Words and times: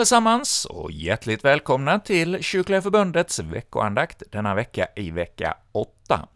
Allesammans 0.00 0.64
och 0.64 0.92
hjärtligt 0.92 1.44
välkomna 1.44 1.98
till 1.98 2.42
Kyrkliga 2.42 2.82
Förbundets 2.82 3.38
veckoandakt 3.38 4.22
denna 4.32 4.54
vecka 4.54 4.86
i 4.96 5.10
vecka 5.10 5.56
8. 5.72 6.28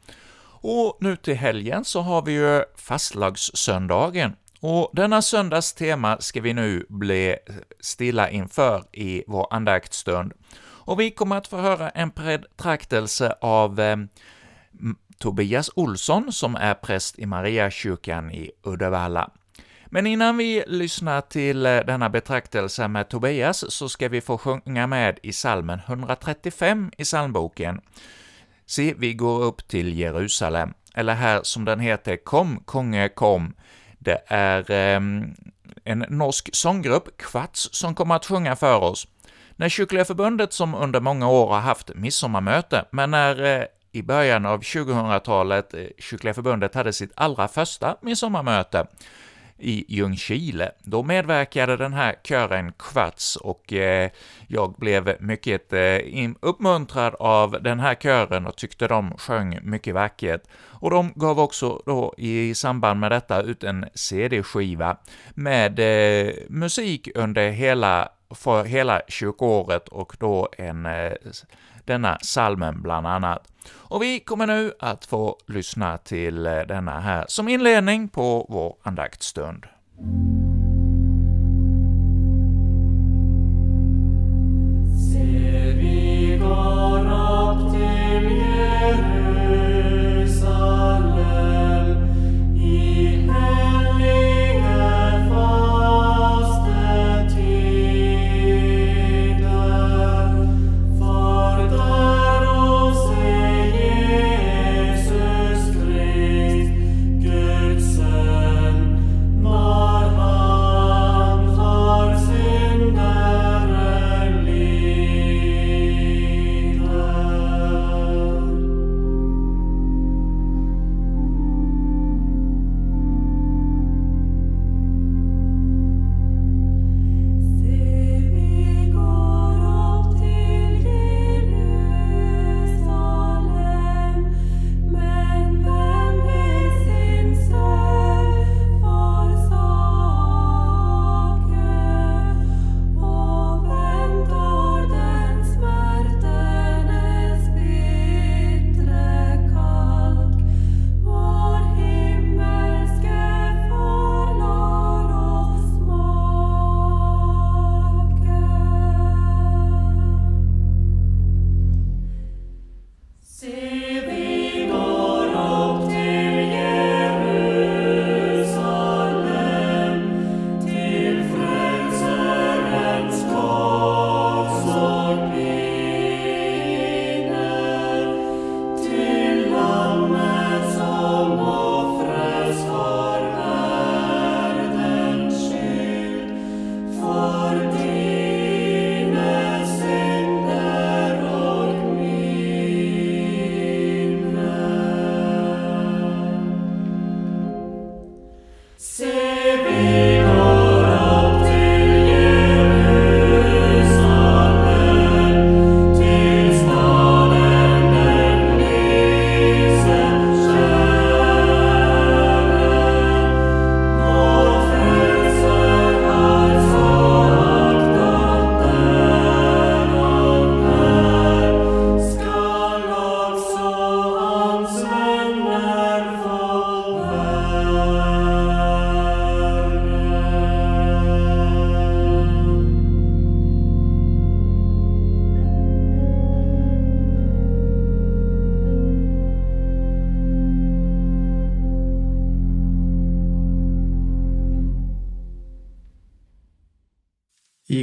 Och 0.47 0.99
nu 1.01 1.17
till 1.17 1.35
helgen 1.35 1.85
så 1.85 2.01
har 2.01 2.23
vi 2.23 2.33
ju 2.33 2.65
fastlagssöndagen, 2.77 4.37
och 4.61 4.91
denna 4.93 5.23
söndags 5.23 5.75
tema 5.75 6.21
ska 6.21 6.41
vi 6.41 6.53
nu 6.53 6.87
bli 6.89 7.37
stilla 7.81 8.31
inför 8.31 8.85
i 8.93 9.25
vår 9.27 9.47
andaktstund. 9.51 10.33
Och 10.61 11.01
vi 11.01 11.11
kommer 11.11 11.37
att 11.37 11.47
få 11.47 11.57
höra 11.57 11.91
en 11.91 12.09
betraktelse 12.09 13.35
av 13.41 13.81
eh, 13.81 13.97
Tobias 15.19 15.71
Olsson, 15.75 16.33
som 16.33 16.57
är 16.57 16.75
präst 16.75 17.19
i 17.19 17.27
Mariakyrkan 17.27 18.31
i 18.31 18.51
Uddevalla. 18.63 19.31
Men 19.87 20.07
innan 20.07 20.37
vi 20.37 20.65
lyssnar 20.67 21.21
till 21.21 21.67
eh, 21.67 21.79
denna 21.79 22.11
betraktelse 22.11 22.89
med 22.89 23.09
Tobias 23.09 23.73
så 23.73 23.89
ska 23.89 24.09
vi 24.09 24.21
få 24.21 24.39
sjunga 24.39 24.87
med 24.87 25.19
i 25.23 25.33
salmen 25.33 25.81
135 25.87 26.91
i 26.99 27.05
psalmboken. 27.05 27.81
Se, 28.67 28.95
vi 28.99 29.15
går 29.15 29.43
upp 29.43 29.69
till 29.69 29.99
Jerusalem, 29.99 30.75
eller 30.95 31.15
här 31.15 31.41
som 31.43 31.65
den 31.65 31.81
heter 31.81 32.17
Kom, 32.17 32.63
konge, 32.65 33.09
kom. 33.09 33.55
Det 33.99 34.23
är 34.27 34.71
eh, 34.71 35.01
en 35.85 36.05
norsk 36.09 36.51
sånggrupp, 36.53 37.19
Kvats, 37.19 37.69
som 37.73 37.95
kommer 37.95 38.15
att 38.15 38.27
sjunga 38.27 38.57
för 38.57 38.83
oss. 38.83 39.07
När 39.57 39.69
Kyrkliga 39.69 40.05
Förbundet, 40.05 40.53
som 40.53 40.75
under 40.75 41.01
många 41.01 41.29
år 41.29 41.47
har 41.47 41.61
haft 41.61 41.95
midsommarmöte, 41.95 42.85
men 42.91 43.11
när 43.11 43.61
eh, 43.61 43.65
i 43.93 44.03
början 44.03 44.47
av 44.47 44.61
2000-talet 44.61 45.75
eh, 45.75 45.85
Kyrkliga 45.99 46.35
Förbundet 46.35 46.75
hade 46.75 46.93
sitt 46.93 47.13
allra 47.15 47.49
första 47.49 47.97
midsommarmöte, 48.03 48.87
i 49.59 49.85
Ljungskile. 49.89 50.73
Då 50.83 51.03
medverkade 51.03 51.77
den 51.77 51.93
här 51.93 52.15
kören 52.25 52.73
Kvarts 52.73 53.37
och 53.37 53.73
eh, 53.73 54.11
jag 54.49 54.75
blev 54.79 55.17
mycket 55.21 55.73
eh, 55.73 56.31
uppmuntrad 56.41 57.15
av 57.19 57.63
den 57.63 57.81
här 57.81 57.95
kören 57.95 58.47
och 58.47 58.57
tyckte 58.57 58.89
de 58.89 59.17
sjöng 59.19 59.59
mycket 59.63 59.95
vackert. 59.95 60.43
Och 60.85 60.91
de 60.91 61.13
gav 61.15 61.41
också 61.41 61.83
då 61.87 62.15
i 62.17 62.55
samband 62.55 63.01
med 63.01 63.11
detta 63.13 63.43
ut 63.43 63.65
en 63.65 63.87
CD-skiva 63.95 64.97
med 65.35 65.79
eh, 65.79 66.33
musik 66.49 67.09
under 67.15 67.51
hela, 67.51 68.09
för 68.31 68.65
hela 68.65 69.03
kyrkoåret 69.09 69.89
och 69.89 70.17
då 70.21 70.49
en 70.59 70.87
eh, 70.87 71.13
denna 71.85 72.19
salmen 72.23 72.83
bland 72.83 73.07
annat. 73.07 73.49
Och 73.73 74.03
vi 74.03 74.21
kommer 74.21 74.47
nu 74.47 74.73
att 74.79 75.05
få 75.05 75.37
lyssna 75.47 75.99
till 75.99 76.47
eh, 76.47 76.53
denna 76.53 77.01
här 77.01 77.25
som 77.29 77.49
inledning 77.49 78.09
på 78.09 78.47
vår 78.49 78.77
andaktstund. 78.83 79.67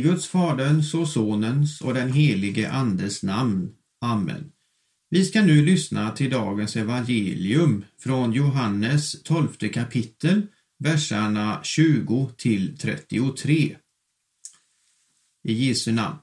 I 0.02 0.04
Guds 0.04 0.28
Faderns 0.28 0.94
och 0.94 1.08
Sonens 1.08 1.82
och 1.82 1.94
den 1.94 2.14
helige 2.14 2.72
Andes 2.72 3.24
namn. 3.24 3.70
Amen. 4.02 4.52
Vi 5.10 5.26
ska 5.26 5.42
nu 5.42 5.66
lyssna 5.66 6.12
till 6.12 6.30
dagens 6.30 6.76
evangelium 6.76 7.86
från 8.00 8.34
Johannes 8.34 9.24
12 9.24 9.48
kapitel, 9.48 10.48
verserna 10.80 11.60
20 11.64 12.30
till 12.38 12.78
33. 12.78 13.78
I 15.48 15.54
Jesu 15.54 15.92
namn. 15.92 16.18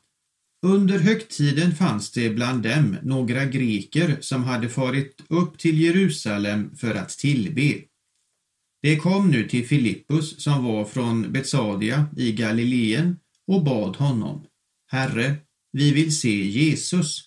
Under 0.66 0.98
högtiden 0.98 1.74
fanns 1.74 2.10
det 2.12 2.30
bland 2.30 2.62
dem 2.62 2.96
några 3.02 3.44
greker 3.44 4.16
som 4.20 4.44
hade 4.44 4.68
farit 4.68 5.24
upp 5.28 5.58
till 5.58 5.80
Jerusalem 5.80 6.76
för 6.76 6.94
att 6.94 7.08
tillbe. 7.08 7.74
De 8.82 8.96
kom 8.96 9.30
nu 9.30 9.48
till 9.48 9.66
Filippus 9.66 10.42
som 10.42 10.64
var 10.64 10.84
från 10.84 11.32
Betsadia 11.32 12.06
i 12.16 12.32
Galileen 12.32 13.16
och 13.48 13.64
bad 13.64 13.96
honom, 13.96 14.46
Herre, 14.86 15.36
vi 15.72 15.92
vill 15.92 16.16
se 16.16 16.46
Jesus. 16.46 17.24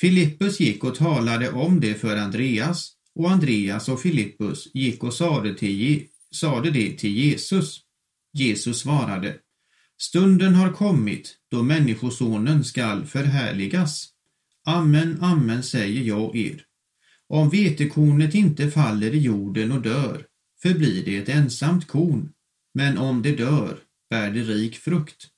Filippus 0.00 0.60
gick 0.60 0.84
och 0.84 0.94
talade 0.94 1.50
om 1.50 1.80
det 1.80 1.94
för 1.94 2.16
Andreas 2.16 2.92
och 3.14 3.30
Andreas 3.30 3.88
och 3.88 4.00
Filippus 4.00 4.68
gick 4.74 5.04
och 5.04 5.14
sade, 5.14 5.54
till, 5.54 6.06
sade 6.34 6.70
det 6.70 6.98
till 6.98 7.16
Jesus. 7.16 7.80
Jesus 8.32 8.80
svarade, 8.80 9.36
Stunden 10.00 10.54
har 10.54 10.72
kommit 10.72 11.36
då 11.50 11.62
Människosonen 11.62 12.64
skall 12.64 13.06
förhärligas. 13.06 14.08
Amen, 14.66 15.18
amen 15.20 15.62
säger 15.62 16.02
jag 16.02 16.36
er. 16.36 16.64
Om 17.28 17.50
vetekornet 17.50 18.34
inte 18.34 18.70
faller 18.70 19.14
i 19.14 19.18
jorden 19.18 19.72
och 19.72 19.82
dör, 19.82 20.26
förblir 20.62 21.04
det 21.04 21.16
ett 21.16 21.28
ensamt 21.28 21.86
korn, 21.86 22.32
men 22.74 22.98
om 22.98 23.22
det 23.22 23.36
dör, 23.36 23.78
bär 24.10 24.30
det 24.30 24.42
rik 24.42 24.76
frukt. 24.76 25.28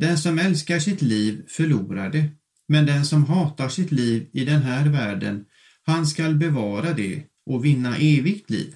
Den 0.00 0.18
som 0.18 0.38
älskar 0.38 0.78
sitt 0.78 1.02
liv 1.02 1.46
förlorar 1.48 2.10
det, 2.10 2.30
men 2.68 2.86
den 2.86 3.06
som 3.06 3.24
hatar 3.24 3.68
sitt 3.68 3.92
liv 3.92 4.30
i 4.32 4.44
den 4.44 4.62
här 4.62 4.88
världen, 4.88 5.46
han 5.82 6.06
skall 6.06 6.34
bevara 6.34 6.92
det 6.92 7.24
och 7.46 7.64
vinna 7.64 7.96
evigt 7.96 8.50
liv. 8.50 8.74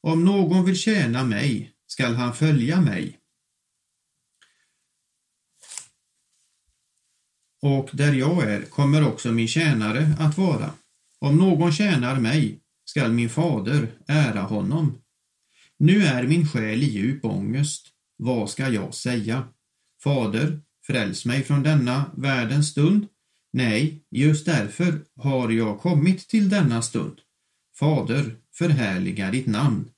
Om 0.00 0.24
någon 0.24 0.64
vill 0.64 0.76
tjäna 0.76 1.24
mig 1.24 1.72
skall 1.86 2.14
han 2.14 2.34
följa 2.34 2.80
mig. 2.80 3.18
Och 7.62 7.90
där 7.92 8.12
jag 8.12 8.42
är 8.42 8.62
kommer 8.62 9.08
också 9.08 9.32
min 9.32 9.48
tjänare 9.48 10.16
att 10.18 10.38
vara. 10.38 10.70
Om 11.18 11.36
någon 11.36 11.72
tjänar 11.72 12.20
mig 12.20 12.60
skall 12.84 13.12
min 13.12 13.30
fader 13.30 13.92
ära 14.06 14.40
honom. 14.40 15.02
Nu 15.78 16.02
är 16.02 16.26
min 16.26 16.48
själ 16.48 16.82
i 16.82 16.86
djup 16.86 17.24
ångest. 17.24 17.86
Vad 18.16 18.50
ska 18.50 18.68
jag 18.68 18.94
säga? 18.94 19.48
Fader, 20.04 20.60
fräls 20.86 21.24
mig 21.24 21.42
från 21.42 21.62
denna 21.62 22.10
världens 22.16 22.68
stund. 22.68 23.06
Nej, 23.52 24.06
just 24.10 24.46
därför 24.46 25.04
har 25.16 25.50
jag 25.50 25.80
kommit 25.80 26.28
till 26.28 26.48
denna 26.48 26.82
stund. 26.82 27.20
Fader, 27.78 28.36
förhärliga 28.54 29.30
ditt 29.30 29.46
namn. 29.46 29.88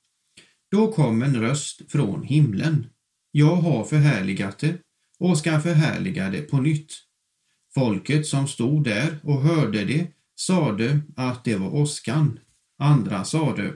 Då 0.71 0.91
kom 0.91 1.21
en 1.21 1.35
röst 1.35 1.91
från 1.91 2.23
himlen. 2.23 2.87
Jag 3.31 3.55
har 3.55 3.83
förhärligat 3.83 4.59
det 4.59 4.77
och 5.19 5.37
ska 5.37 5.59
förhärliga 5.59 6.29
det 6.29 6.41
på 6.41 6.57
nytt. 6.57 6.93
Folket 7.73 8.27
som 8.27 8.47
stod 8.47 8.83
där 8.83 9.19
och 9.23 9.41
hörde 9.41 9.85
det 9.85 10.07
sade 10.39 10.99
att 11.15 11.43
det 11.43 11.55
var 11.55 11.75
åskan. 11.75 12.39
Andra 12.79 13.23
sade, 13.23 13.73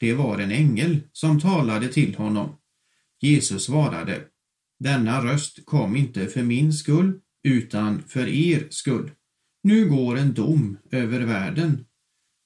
det 0.00 0.14
var 0.14 0.38
en 0.38 0.50
ängel 0.50 1.00
som 1.12 1.40
talade 1.40 1.88
till 1.88 2.14
honom. 2.14 2.56
Jesus 3.20 3.64
svarade, 3.64 4.24
denna 4.78 5.24
röst 5.24 5.66
kom 5.66 5.96
inte 5.96 6.26
för 6.26 6.42
min 6.42 6.72
skull 6.72 7.20
utan 7.44 8.02
för 8.08 8.26
er 8.28 8.66
skull. 8.70 9.10
Nu 9.62 9.88
går 9.88 10.16
en 10.16 10.34
dom 10.34 10.78
över 10.90 11.20
världen. 11.20 11.84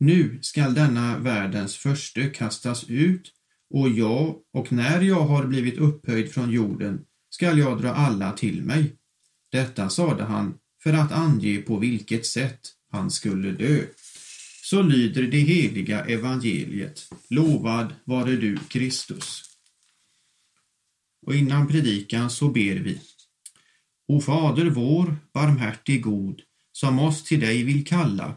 Nu 0.01 0.39
skall 0.43 0.75
denna 0.75 1.19
världens 1.19 1.77
förste 1.77 2.29
kastas 2.29 2.85
ut 2.89 3.33
och 3.75 3.89
jag 3.89 4.37
och 4.53 4.73
när 4.73 5.01
jag 5.01 5.21
har 5.21 5.47
blivit 5.47 5.79
upphöjd 5.79 6.33
från 6.33 6.51
jorden 6.51 7.01
skall 7.31 7.59
jag 7.59 7.83
dra 7.83 7.89
alla 7.89 8.33
till 8.33 8.63
mig. 8.63 8.97
Detta 9.53 9.89
sade 9.89 10.25
han 10.25 10.55
för 10.83 10.93
att 10.93 11.13
ange 11.13 11.57
på 11.59 11.77
vilket 11.79 12.27
sätt 12.27 12.61
han 12.91 13.11
skulle 13.11 13.53
dö. 13.53 13.81
Så 14.63 14.83
lyder 14.83 15.23
det 15.23 15.39
heliga 15.39 16.05
evangeliet. 16.05 17.09
Lovad 17.31 17.95
vare 18.05 18.37
du, 18.37 18.59
Kristus. 18.69 19.48
Och 21.29 21.35
innan 21.35 21.69
predikan 21.69 22.31
så 22.31 22.49
ber 22.49 22.75
vi. 22.75 23.01
O 24.07 24.21
Fader 24.21 24.67
vår, 24.67 25.17
barmhärtig 25.35 26.03
god, 26.03 26.43
som 26.73 26.99
oss 26.99 27.25
till 27.25 27.41
dig 27.41 27.63
vill 27.63 27.87
kalla 27.87 28.35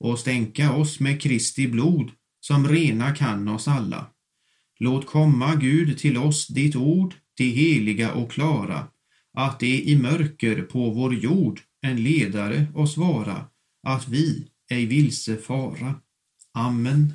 och 0.00 0.18
stänka 0.18 0.72
oss 0.72 1.00
med 1.00 1.20
Kristi 1.22 1.68
blod 1.68 2.10
som 2.40 2.68
rena 2.68 3.14
kan 3.14 3.48
oss 3.48 3.68
alla. 3.68 4.06
Låt 4.78 5.06
komma, 5.06 5.54
Gud, 5.54 5.98
till 5.98 6.16
oss 6.16 6.46
ditt 6.46 6.76
ord, 6.76 7.14
det 7.36 7.48
heliga 7.48 8.12
och 8.12 8.32
klara, 8.32 8.86
att 9.32 9.60
det 9.60 9.82
i 9.82 9.96
mörker 9.96 10.62
på 10.62 10.90
vår 10.90 11.14
jord 11.14 11.60
en 11.80 12.02
ledare 12.02 12.66
oss 12.74 12.96
vara, 12.96 13.44
att 13.82 14.08
vi 14.08 14.46
ej 14.70 14.86
vilse 14.86 15.36
fara. 15.36 15.94
Amen. 16.52 17.14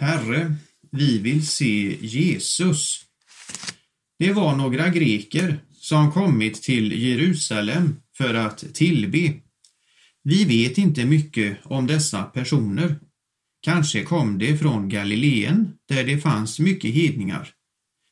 Herre, 0.00 0.54
vi 0.90 1.18
vill 1.18 1.46
se 1.46 1.98
Jesus. 2.00 3.04
Det 4.18 4.32
var 4.32 4.56
några 4.56 4.88
greker 4.88 5.58
som 5.72 6.12
kommit 6.12 6.62
till 6.62 7.02
Jerusalem 7.02 7.96
för 8.16 8.34
att 8.34 8.74
tillbe. 8.74 9.32
Vi 10.22 10.44
vet 10.44 10.78
inte 10.78 11.04
mycket 11.04 11.58
om 11.64 11.86
dessa 11.86 12.22
personer. 12.22 12.96
Kanske 13.62 14.02
kom 14.02 14.38
de 14.38 14.58
från 14.58 14.88
Galileen 14.88 15.72
där 15.88 16.04
det 16.04 16.18
fanns 16.18 16.58
mycket 16.58 16.94
hedningar. 16.94 17.48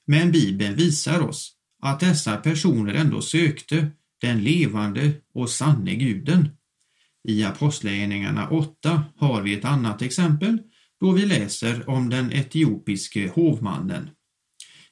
Men 0.07 0.33
Bibeln 0.33 0.77
visar 0.77 1.21
oss 1.21 1.53
att 1.83 2.01
dessa 2.01 2.37
personer 2.37 2.95
ändå 2.95 3.23
sökte 3.23 3.91
den 4.21 4.43
levande 4.43 5.13
och 5.35 5.51
sanne 5.51 5.95
guden. 5.95 6.49
I 7.29 7.45
Apostlagärningarna 7.45 8.49
8 8.49 9.05
har 9.17 9.43
vi 9.43 9.55
ett 9.55 9.65
annat 9.65 10.03
exempel 10.03 10.59
då 11.01 11.13
vi 11.13 11.27
läser 11.27 11.91
om 11.91 12.09
den 12.09 12.33
etiopiske 12.33 13.29
hovmannen. 13.29 14.11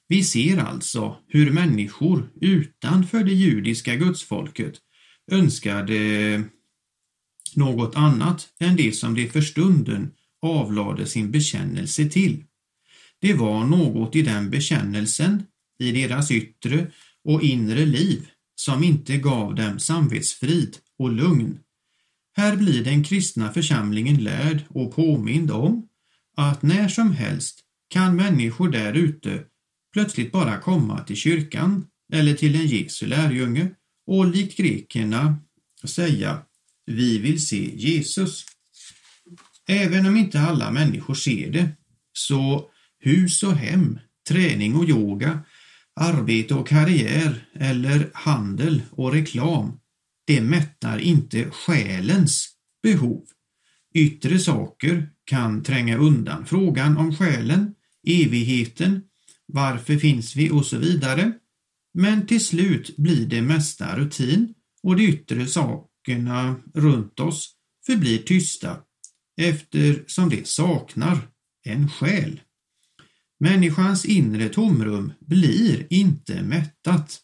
Vi 0.08 0.24
ser 0.24 0.58
alltså 0.58 1.16
hur 1.28 1.50
människor 1.50 2.30
utanför 2.40 3.24
det 3.24 3.32
judiska 3.32 3.96
gudsfolket 3.96 4.74
önskade 5.30 6.42
något 7.54 7.96
annat 7.96 8.48
än 8.60 8.76
det 8.76 8.92
som 8.92 9.14
de 9.14 9.28
för 9.28 9.40
stunden 9.40 10.12
avlade 10.42 11.06
sin 11.06 11.30
bekännelse 11.30 12.08
till. 12.08 12.44
Det 13.20 13.34
var 13.34 13.64
något 13.64 14.16
i 14.16 14.22
den 14.22 14.50
bekännelsen, 14.50 15.42
i 15.78 15.92
deras 15.92 16.30
yttre 16.30 16.90
och 17.24 17.42
inre 17.42 17.86
liv, 17.86 18.28
som 18.54 18.84
inte 18.84 19.16
gav 19.16 19.54
dem 19.54 19.78
samvetsfrid 19.78 20.76
och 20.98 21.12
lugn. 21.12 21.58
Här 22.36 22.56
blir 22.56 22.84
den 22.84 23.04
kristna 23.04 23.52
församlingen 23.52 24.24
lärd 24.24 24.64
och 24.68 24.94
påmind 24.94 25.50
om 25.50 25.85
att 26.36 26.62
när 26.62 26.88
som 26.88 27.12
helst 27.12 27.60
kan 27.88 28.16
människor 28.16 28.68
där 28.68 28.92
ute 28.92 29.44
plötsligt 29.92 30.32
bara 30.32 30.58
komma 30.58 31.04
till 31.04 31.16
kyrkan 31.16 31.86
eller 32.12 32.34
till 32.34 32.54
en 32.54 32.66
Jesu 32.66 33.06
lärjunge 33.06 33.70
och 34.06 34.26
likt 34.26 34.56
grekerna 34.56 35.36
säga 35.84 36.42
vi 36.86 37.18
vill 37.18 37.46
se 37.46 37.76
Jesus. 37.76 38.44
Även 39.68 40.06
om 40.06 40.16
inte 40.16 40.40
alla 40.40 40.70
människor 40.70 41.14
ser 41.14 41.50
det, 41.50 41.68
så 42.12 42.70
hus 43.00 43.42
och 43.42 43.56
hem, 43.56 43.98
träning 44.28 44.76
och 44.76 44.88
yoga, 44.88 45.40
arbete 46.00 46.54
och 46.54 46.68
karriär 46.68 47.48
eller 47.54 48.10
handel 48.14 48.82
och 48.90 49.12
reklam, 49.12 49.80
det 50.26 50.40
mättar 50.40 50.98
inte 50.98 51.50
själens 51.50 52.48
behov. 52.82 53.26
Yttre 53.96 54.38
saker 54.38 55.08
kan 55.24 55.62
tränga 55.62 55.96
undan 55.96 56.46
frågan 56.46 56.96
om 56.96 57.16
själen, 57.16 57.74
evigheten, 58.06 59.02
varför 59.46 59.96
finns 59.96 60.36
vi 60.36 60.50
och 60.50 60.66
så 60.66 60.78
vidare. 60.78 61.32
Men 61.94 62.26
till 62.26 62.44
slut 62.44 62.96
blir 62.96 63.26
det 63.26 63.42
mesta 63.42 63.96
rutin 63.96 64.54
och 64.82 64.96
de 64.96 65.02
yttre 65.02 65.46
sakerna 65.46 66.56
runt 66.74 67.20
oss 67.20 67.54
förblir 67.86 68.18
tysta 68.18 68.78
eftersom 69.40 70.28
det 70.28 70.46
saknar 70.46 71.18
en 71.64 71.90
själ. 71.90 72.40
Människans 73.40 74.04
inre 74.04 74.48
tomrum 74.48 75.12
blir 75.20 75.86
inte 75.90 76.42
mättat. 76.42 77.20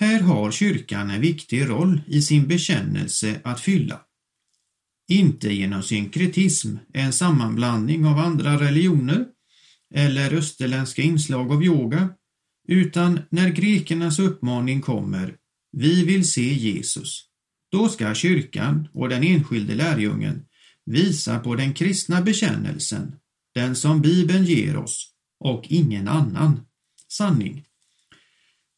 Här 0.00 0.20
har 0.20 0.50
kyrkan 0.50 1.10
en 1.10 1.20
viktig 1.20 1.68
roll 1.68 2.00
i 2.06 2.22
sin 2.22 2.46
bekännelse 2.48 3.40
att 3.44 3.60
fylla. 3.60 4.00
Inte 5.08 5.52
genom 5.52 5.82
synkretism, 5.82 6.76
en 6.92 7.12
sammanblandning 7.12 8.06
av 8.06 8.18
andra 8.18 8.60
religioner 8.60 9.26
eller 9.94 10.34
österländska 10.34 11.02
inslag 11.02 11.52
av 11.52 11.64
yoga, 11.64 12.08
utan 12.68 13.20
när 13.30 13.48
grekernas 13.48 14.18
uppmaning 14.18 14.80
kommer 14.80 15.36
Vi 15.72 16.04
vill 16.04 16.28
se 16.30 16.54
Jesus. 16.54 17.24
Då 17.72 17.88
ska 17.88 18.14
kyrkan 18.14 18.88
och 18.92 19.08
den 19.08 19.22
enskilde 19.22 19.74
lärjungen 19.74 20.44
visa 20.86 21.38
på 21.38 21.54
den 21.54 21.74
kristna 21.74 22.22
bekännelsen, 22.22 23.16
den 23.54 23.76
som 23.76 24.00
Bibeln 24.00 24.44
ger 24.44 24.76
oss 24.76 25.10
och 25.40 25.64
ingen 25.68 26.08
annan 26.08 26.60
sanning. 27.08 27.64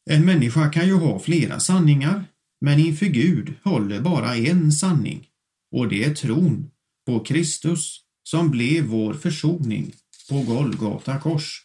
En 0.09 0.25
människa 0.25 0.69
kan 0.69 0.87
ju 0.87 0.93
ha 0.93 1.19
flera 1.19 1.59
sanningar, 1.59 2.25
men 2.61 2.79
inför 2.79 3.05
Gud 3.05 3.53
håller 3.63 4.01
bara 4.01 4.35
en 4.35 4.71
sanning 4.71 5.27
och 5.71 5.87
det 5.89 6.03
är 6.03 6.15
tron 6.15 6.71
på 7.05 7.19
Kristus 7.19 8.01
som 8.23 8.51
blev 8.51 8.83
vår 8.83 9.13
försoning 9.13 9.93
på 10.29 10.41
Golgata 10.41 11.19
kors. 11.19 11.63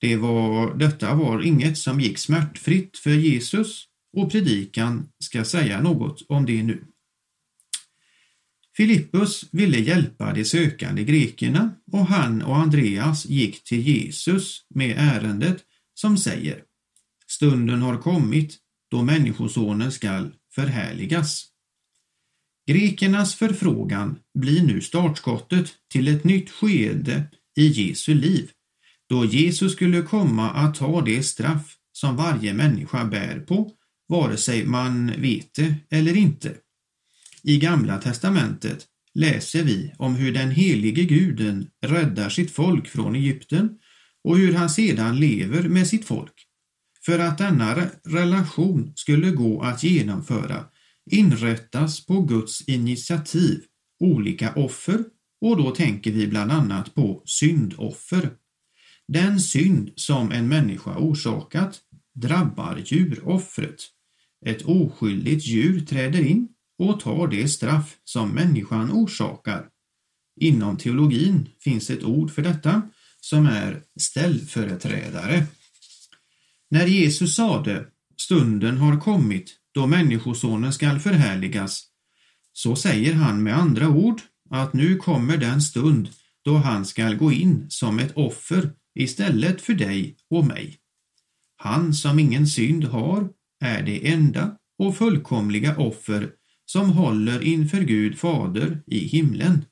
Det 0.00 0.16
var, 0.16 0.74
detta 0.74 1.14
var 1.14 1.42
inget 1.42 1.78
som 1.78 2.00
gick 2.00 2.18
smärtfritt 2.18 2.98
för 2.98 3.10
Jesus 3.10 3.84
och 4.16 4.32
predikan 4.32 5.08
ska 5.18 5.44
säga 5.44 5.80
något 5.80 6.22
om 6.28 6.46
det 6.46 6.62
nu. 6.62 6.84
Filippus 8.76 9.44
ville 9.52 9.78
hjälpa 9.78 10.32
de 10.32 10.44
sökande 10.44 11.04
grekerna 11.04 11.74
och 11.92 12.06
han 12.06 12.42
och 12.42 12.56
Andreas 12.56 13.26
gick 13.26 13.64
till 13.64 13.80
Jesus 13.80 14.66
med 14.74 14.94
ärendet 14.98 15.64
som 15.94 16.18
säger 16.18 16.62
Stunden 17.26 17.82
har 17.82 17.98
kommit 17.98 18.58
då 18.90 19.02
Människosonen 19.02 19.92
skall 19.92 20.34
förhärligas. 20.54 21.51
Grekernas 22.66 23.34
förfrågan 23.34 24.18
blir 24.38 24.62
nu 24.62 24.80
startskottet 24.80 25.74
till 25.92 26.08
ett 26.08 26.24
nytt 26.24 26.50
skede 26.50 27.24
i 27.56 27.66
Jesu 27.66 28.14
liv, 28.14 28.50
då 29.08 29.24
Jesus 29.24 29.72
skulle 29.72 30.02
komma 30.02 30.50
att 30.50 30.74
ta 30.74 31.00
det 31.00 31.22
straff 31.22 31.76
som 31.92 32.16
varje 32.16 32.54
människa 32.54 33.04
bär 33.04 33.40
på, 33.40 33.70
vare 34.08 34.36
sig 34.36 34.66
man 34.66 35.06
vet 35.06 35.54
det 35.54 35.74
eller 35.90 36.16
inte. 36.16 36.54
I 37.42 37.58
Gamla 37.58 37.98
testamentet 37.98 38.86
läser 39.14 39.62
vi 39.62 39.92
om 39.98 40.14
hur 40.14 40.32
den 40.32 40.50
helige 40.50 41.04
guden 41.04 41.70
räddar 41.82 42.28
sitt 42.28 42.50
folk 42.50 42.88
från 42.88 43.14
Egypten 43.14 43.78
och 44.24 44.38
hur 44.38 44.54
han 44.54 44.70
sedan 44.70 45.20
lever 45.20 45.68
med 45.68 45.86
sitt 45.86 46.04
folk. 46.04 46.34
För 47.04 47.18
att 47.18 47.38
denna 47.38 47.86
relation 48.04 48.92
skulle 48.94 49.30
gå 49.30 49.62
att 49.62 49.82
genomföra 49.82 50.64
inrättas 51.10 52.06
på 52.06 52.20
Guds 52.20 52.68
initiativ 52.68 53.64
olika 54.00 54.52
offer 54.54 55.04
och 55.40 55.56
då 55.56 55.70
tänker 55.70 56.12
vi 56.12 56.26
bland 56.26 56.52
annat 56.52 56.94
på 56.94 57.22
syndoffer. 57.24 58.30
Den 59.08 59.40
synd 59.40 59.90
som 59.96 60.32
en 60.32 60.48
människa 60.48 60.98
orsakat 60.98 61.80
drabbar 62.14 62.82
djuroffret. 62.86 63.82
Ett 64.46 64.62
oskyldigt 64.62 65.46
djur 65.46 65.80
träder 65.80 66.20
in 66.20 66.48
och 66.78 67.00
tar 67.00 67.28
det 67.28 67.48
straff 67.48 67.96
som 68.04 68.30
människan 68.30 68.92
orsakar. 68.92 69.68
Inom 70.40 70.76
teologin 70.76 71.48
finns 71.60 71.90
ett 71.90 72.04
ord 72.04 72.30
för 72.30 72.42
detta 72.42 72.82
som 73.20 73.46
är 73.46 73.82
ställföreträdare. 74.00 75.46
När 76.70 76.86
Jesus 76.86 77.36
sade 77.36 77.86
stunden 78.20 78.76
har 78.76 79.00
kommit 79.00 79.61
då 79.74 79.86
Människosonen 79.86 80.72
skall 80.72 81.00
förhärligas, 81.00 81.84
så 82.52 82.76
säger 82.76 83.14
han 83.14 83.42
med 83.42 83.56
andra 83.56 83.88
ord 83.88 84.20
att 84.50 84.72
nu 84.72 84.96
kommer 84.96 85.36
den 85.36 85.62
stund 85.62 86.08
då 86.44 86.56
han 86.56 86.86
skall 86.86 87.16
gå 87.16 87.32
in 87.32 87.66
som 87.68 87.98
ett 87.98 88.16
offer 88.16 88.70
istället 88.94 89.60
för 89.60 89.74
dig 89.74 90.16
och 90.30 90.46
mig. 90.46 90.78
Han 91.56 91.94
som 91.94 92.18
ingen 92.18 92.46
synd 92.46 92.84
har 92.84 93.28
är 93.60 93.82
det 93.82 94.08
enda 94.08 94.56
och 94.78 94.96
fullkomliga 94.96 95.76
offer 95.76 96.30
som 96.64 96.90
håller 96.90 97.42
inför 97.42 97.80
Gud 97.80 98.18
Fader 98.18 98.82
i 98.86 98.98
himlen. 98.98 99.64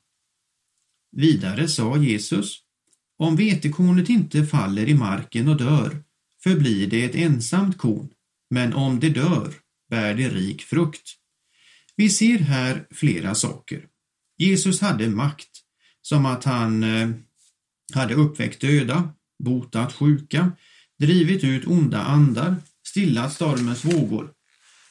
Vidare 1.16 1.68
sa 1.68 1.96
Jesus, 1.96 2.58
om 3.18 3.36
vetekornet 3.36 4.08
inte 4.08 4.46
faller 4.46 4.88
i 4.88 4.94
marken 4.94 5.48
och 5.48 5.56
dör 5.56 6.02
förblir 6.42 6.86
det 6.86 7.04
ett 7.04 7.14
ensamt 7.14 7.78
korn, 7.78 8.08
men 8.50 8.72
om 8.72 9.00
det 9.00 9.08
dör 9.08 9.54
bär 9.90 10.14
det 10.14 10.28
rik 10.28 10.62
frukt. 10.62 11.10
Vi 11.96 12.10
ser 12.10 12.38
här 12.38 12.86
flera 12.90 13.34
saker. 13.34 13.84
Jesus 14.38 14.80
hade 14.80 15.08
makt, 15.08 15.50
som 16.02 16.26
att 16.26 16.44
han 16.44 16.82
eh, 16.82 17.10
hade 17.94 18.14
uppväckt 18.14 18.60
döda, 18.60 19.12
botat 19.44 19.92
sjuka, 19.92 20.52
drivit 20.98 21.44
ut 21.44 21.66
onda 21.66 21.98
andar, 21.98 22.56
stillat 22.86 23.32
stormens 23.32 23.84
vågor. 23.84 24.32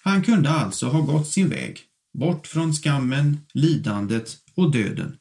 Han 0.01 0.23
kunde 0.23 0.49
alltså 0.49 0.87
ha 0.87 1.01
gått 1.01 1.27
sin 1.27 1.49
väg, 1.49 1.79
bort 2.13 2.47
från 2.47 2.73
skammen, 2.73 3.37
lidandet 3.53 4.37
och 4.55 4.71
döden. 4.71 5.17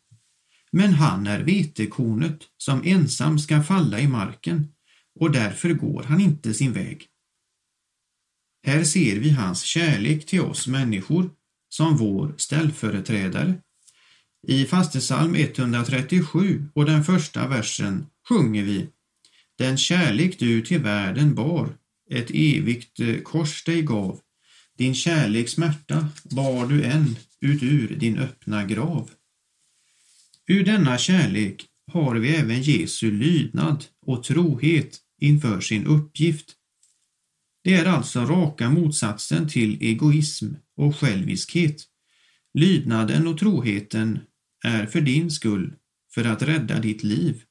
Men 0.72 0.92
han 0.92 1.26
är 1.26 1.40
vetekornet 1.40 2.38
som 2.56 2.82
ensam 2.84 3.38
ska 3.38 3.62
falla 3.62 4.00
i 4.00 4.08
marken 4.08 4.68
och 5.20 5.30
därför 5.30 5.72
går 5.72 6.02
han 6.02 6.20
inte 6.20 6.54
sin 6.54 6.72
väg. 6.72 7.06
Här 8.66 8.84
ser 8.84 9.16
vi 9.16 9.30
hans 9.30 9.62
kärlek 9.62 10.26
till 10.26 10.40
oss 10.40 10.66
människor 10.66 11.30
som 11.68 11.96
vår 11.96 12.34
ställföreträdare. 12.36 13.54
I 14.46 14.64
fastesalm 14.64 15.34
137 15.34 16.64
och 16.74 16.84
den 16.84 17.04
första 17.04 17.48
versen 17.48 18.06
sjunger 18.28 18.62
vi 18.62 18.88
Den 19.58 19.78
kärlek 19.78 20.38
du 20.38 20.62
till 20.62 20.78
världen 20.78 21.34
bar, 21.34 21.76
ett 22.10 22.30
evigt 22.30 23.00
eh, 23.00 23.18
kors 23.18 23.64
dig 23.64 23.82
gav, 23.82 24.20
din 24.78 24.94
kärleks 24.94 25.52
smärta 25.52 26.08
bar 26.30 26.66
du 26.66 26.84
än 26.84 27.16
ut 27.40 27.62
ur 27.62 27.96
din 27.96 28.18
öppna 28.18 28.64
grav. 28.64 29.10
Ur 30.46 30.64
denna 30.64 30.98
kärlek 30.98 31.66
har 31.92 32.14
vi 32.14 32.36
även 32.36 32.62
Jesu 32.62 33.10
lydnad 33.10 33.84
och 34.06 34.24
trohet 34.24 34.98
inför 35.20 35.60
sin 35.60 35.86
uppgift. 35.86 36.54
Det 37.68 37.74
är 37.74 37.84
alltså 37.84 38.24
raka 38.24 38.70
motsatsen 38.70 39.48
till 39.48 39.82
egoism 39.82 40.46
och 40.76 40.96
själviskhet. 40.96 41.84
Lydnaden 42.54 43.26
och 43.26 43.38
troheten 43.38 44.18
är 44.64 44.86
för 44.86 45.00
din 45.00 45.30
skull, 45.30 45.74
för 46.14 46.24
att 46.24 46.42
rädda 46.42 46.80
ditt 46.80 47.02
liv. 47.02 47.42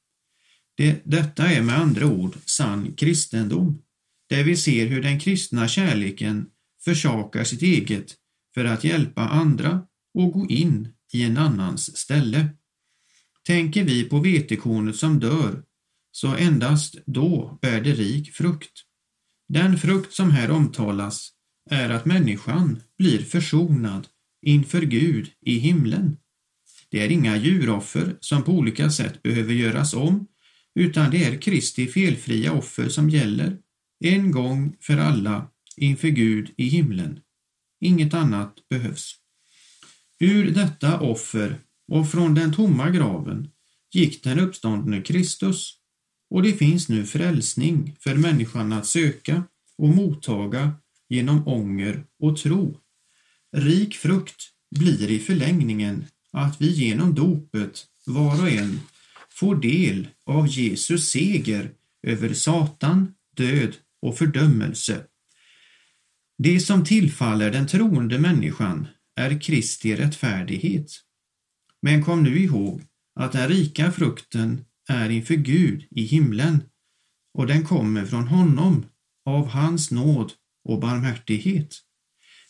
Det, 0.77 1.01
detta 1.05 1.47
är 1.47 1.61
med 1.61 1.77
andra 1.77 2.05
ord 2.05 2.37
sann 2.45 2.93
kristendom, 2.93 3.81
där 4.29 4.43
vi 4.43 4.57
ser 4.57 4.87
hur 4.87 5.01
den 5.01 5.19
kristna 5.19 5.67
kärleken 5.67 6.47
försakar 6.85 7.43
sitt 7.43 7.61
eget 7.61 8.15
för 8.53 8.65
att 8.65 8.83
hjälpa 8.83 9.21
andra 9.21 9.81
och 10.13 10.31
gå 10.31 10.47
in 10.49 10.93
i 11.13 11.23
en 11.23 11.37
annans 11.37 11.97
ställe. 11.97 12.49
Tänker 13.45 13.83
vi 13.83 14.03
på 14.03 14.19
vetekornet 14.19 14.95
som 14.95 15.19
dör, 15.19 15.63
så 16.11 16.35
endast 16.35 16.95
då 17.05 17.59
bär 17.61 17.81
det 17.81 17.93
rik 17.93 18.33
frukt. 18.33 18.86
Den 19.49 19.77
frukt 19.77 20.13
som 20.13 20.31
här 20.31 20.51
omtalas 20.51 21.29
är 21.69 21.89
att 21.89 22.05
människan 22.05 22.81
blir 22.97 23.19
försonad 23.19 24.07
inför 24.41 24.81
Gud 24.81 25.31
i 25.41 25.57
himlen. 25.57 26.17
Det 26.89 26.99
är 26.99 27.09
inga 27.11 27.37
djuroffer 27.37 28.17
som 28.19 28.43
på 28.43 28.51
olika 28.51 28.89
sätt 28.89 29.23
behöver 29.23 29.53
göras 29.53 29.93
om, 29.93 30.27
utan 30.75 31.11
det 31.11 31.23
är 31.23 31.41
Kristi 31.41 31.87
felfria 31.87 32.53
offer 32.53 32.89
som 32.89 33.09
gäller, 33.09 33.57
en 34.03 34.31
gång 34.31 34.75
för 34.81 34.97
alla 34.97 35.47
inför 35.77 36.07
Gud 36.07 36.53
i 36.57 36.67
himlen. 36.67 37.19
Inget 37.81 38.13
annat 38.13 38.55
behövs. 38.69 39.15
Ur 40.19 40.51
detta 40.51 40.99
offer 40.99 41.59
och 41.91 42.11
från 42.11 42.33
den 42.33 42.53
tomma 42.53 42.89
graven 42.89 43.49
gick 43.93 44.23
den 44.23 44.39
uppståndne 44.39 45.01
Kristus 45.01 45.76
och 46.29 46.43
det 46.43 46.53
finns 46.53 46.89
nu 46.89 47.05
frälsning 47.05 47.95
för 47.99 48.15
människan 48.15 48.73
att 48.73 48.85
söka 48.85 49.43
och 49.77 49.89
mottaga 49.89 50.73
genom 51.09 51.47
ånger 51.47 52.03
och 52.19 52.37
tro. 52.37 52.79
Rik 53.55 53.95
frukt 53.95 54.49
blir 54.75 55.11
i 55.11 55.19
förlängningen 55.19 56.05
att 56.31 56.61
vi 56.61 56.71
genom 56.71 57.15
dopet 57.15 57.85
var 58.05 58.41
och 58.41 58.49
en 58.49 58.79
får 59.29 59.55
del 59.55 60.07
av 60.25 60.47
Jesus 60.47 61.09
seger 61.09 61.71
över 62.03 62.33
Satan, 62.33 63.13
död 63.35 63.75
och 64.01 64.17
fördömelse. 64.17 65.03
Det 66.37 66.59
som 66.59 66.85
tillfaller 66.85 67.51
den 67.51 67.67
troende 67.67 68.19
människan 68.19 68.87
är 69.15 69.41
Kristi 69.41 69.95
rättfärdighet. 69.95 70.91
Men 71.81 72.03
kom 72.03 72.23
nu 72.23 72.39
ihåg 72.39 72.81
att 73.15 73.31
den 73.31 73.49
rika 73.49 73.91
frukten 73.91 74.65
är 74.87 75.09
inför 75.09 75.35
Gud 75.35 75.87
i 75.91 76.03
himlen 76.03 76.63
och 77.33 77.47
den 77.47 77.63
kommer 77.63 78.05
från 78.05 78.27
honom 78.27 78.85
av 79.25 79.47
hans 79.47 79.91
nåd 79.91 80.31
och 80.63 80.79
barmhärtighet. 80.79 81.75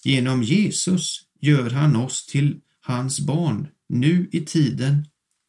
Genom 0.04 0.44
Jesus 0.44 1.22
gör 1.42 1.70
han 1.70 1.96
oss 1.96 2.26
till 2.26 2.60
hans 2.82 3.20
barn 3.20 3.68
nu 3.90 4.30
i 4.32 4.46
tiden 4.46 5.06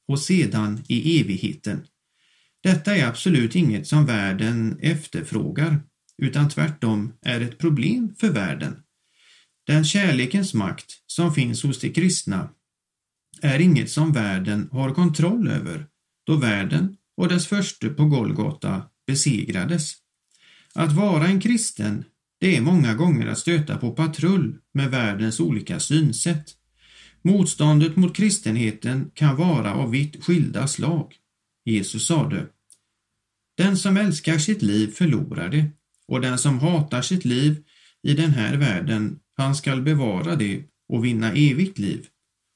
och 0.08 0.20
sedan 0.20 0.84
i 0.88 1.20
evigheten. 1.20 1.86
Detta 2.62 2.96
är 2.96 3.06
absolut 3.06 3.56
inget 3.56 3.86
som 3.86 4.06
världen 4.06 4.78
efterfrågar, 4.80 5.82
utan 6.18 6.48
tvärtom 6.48 7.12
är 7.22 7.40
ett 7.40 7.58
problem 7.58 8.14
för 8.18 8.30
världen. 8.30 8.82
Den 9.66 9.84
kärlekens 9.84 10.54
makt 10.54 10.92
som 11.06 11.34
finns 11.34 11.62
hos 11.62 11.80
de 11.80 11.90
kristna 11.90 12.48
är 13.42 13.58
inget 13.58 13.90
som 13.90 14.12
världen 14.12 14.68
har 14.72 14.94
kontroll 14.94 15.48
över, 15.48 15.86
då 16.28 16.36
världen 16.36 16.96
och 17.16 17.28
dess 17.28 17.46
förste 17.46 17.88
på 17.88 18.04
Golgata 18.04 18.82
besegrades. 19.06 19.94
Att 20.74 20.92
vara 20.92 21.26
en 21.26 21.40
kristen, 21.40 22.04
det 22.40 22.56
är 22.56 22.60
många 22.60 22.94
gånger 22.94 23.26
att 23.26 23.38
stöta 23.38 23.78
på 23.78 23.90
patrull 23.90 24.58
med 24.74 24.90
världens 24.90 25.40
olika 25.40 25.80
synsätt. 25.80 26.54
Motståndet 27.22 27.96
mot 27.96 28.16
kristenheten 28.16 29.10
kan 29.14 29.36
vara 29.36 29.74
av 29.74 29.90
vitt 29.90 30.24
skilda 30.24 30.68
slag. 30.68 31.14
Jesus 31.64 32.06
sade 32.06 32.46
Den 33.56 33.76
som 33.76 33.96
älskar 33.96 34.38
sitt 34.38 34.62
liv 34.62 34.92
förlorar 34.94 35.48
det 35.48 35.70
och 36.08 36.20
den 36.20 36.38
som 36.38 36.58
hatar 36.58 37.02
sitt 37.02 37.24
liv 37.24 37.64
i 38.02 38.14
den 38.14 38.30
här 38.30 38.56
världen, 38.56 39.18
han 39.36 39.54
skall 39.54 39.82
bevara 39.82 40.36
det 40.36 40.62
och 40.88 41.04
vinna 41.04 41.32
evigt 41.32 41.78
liv. 41.78 42.06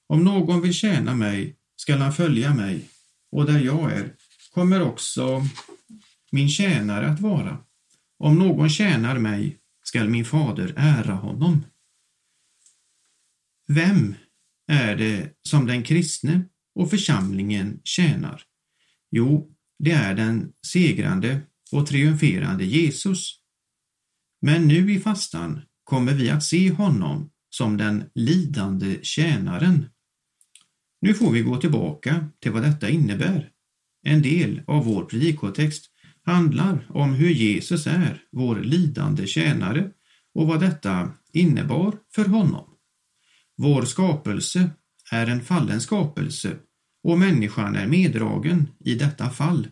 Om 0.09 0.25
någon 0.25 0.61
vill 0.61 0.75
tjäna 0.75 1.15
mig 1.15 1.57
skall 1.77 1.99
han 1.99 2.13
följa 2.13 2.55
mig, 2.55 2.89
och 3.33 3.47
där 3.47 3.61
jag 3.61 3.93
är 3.93 4.15
kommer 4.55 4.83
också 4.83 5.43
min 6.31 6.49
tjänare 6.49 7.09
att 7.09 7.21
vara. 7.21 7.59
Om 8.19 8.39
någon 8.39 8.71
tjänar 8.71 9.19
mig 9.19 9.59
skall 9.85 10.09
min 10.09 10.25
fader 10.25 10.75
ära 10.77 11.15
honom. 11.15 11.65
Vem 13.69 14.15
är 14.67 14.97
det 14.97 15.33
som 15.49 15.67
den 15.67 15.83
kristne 15.83 16.45
och 16.75 16.91
församlingen 16.91 17.81
tjänar? 17.85 18.43
Jo, 19.11 19.55
det 19.79 19.93
är 19.93 20.15
den 20.15 20.53
segrande 20.67 21.41
och 21.73 21.87
triumferande 21.87 22.65
Jesus. 22.65 23.39
Men 24.41 24.69
nu 24.69 24.93
i 24.93 25.01
fastan 25.01 25.61
kommer 25.85 26.13
vi 26.13 26.31
att 26.31 26.45
se 26.45 26.71
honom 26.71 27.31
som 27.51 27.77
den 27.77 28.05
lidande 28.15 28.99
tjänaren. 29.03 29.91
Nu 31.03 31.15
får 31.15 31.31
vi 31.31 31.41
gå 31.41 31.57
tillbaka 31.57 32.27
till 32.41 32.53
vad 32.53 32.63
detta 32.63 32.89
innebär. 32.89 33.49
En 34.03 34.23
del 34.23 34.63
av 34.67 34.85
vår 34.85 35.05
predikotext 35.05 35.91
handlar 36.25 36.87
om 36.89 37.15
hur 37.15 37.31
Jesus 37.31 37.87
är 37.87 38.23
vår 38.33 38.57
lidande 38.57 39.27
tjänare 39.27 39.91
och 40.35 40.47
vad 40.47 40.61
detta 40.61 41.11
innebar 41.33 41.99
för 42.15 42.25
honom. 42.25 42.69
Vår 43.57 43.83
skapelse 43.83 44.71
är 45.13 45.27
en 45.27 45.41
fallen 45.41 45.81
skapelse 45.81 46.57
och 47.05 47.19
människan 47.19 47.77
är 47.77 47.87
meddragen 47.87 48.69
i 48.85 48.95
detta 48.95 49.31
fall. 49.31 49.69